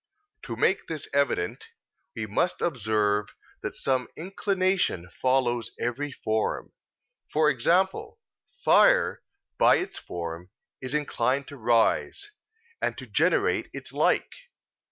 [0.45, 1.67] To make this evident,
[2.15, 6.73] we must observe that some inclination follows every form:
[7.31, 8.19] for example,
[8.49, 9.21] fire,
[9.59, 10.49] by its form,
[10.81, 12.31] is inclined to rise,
[12.81, 14.31] and to generate its like.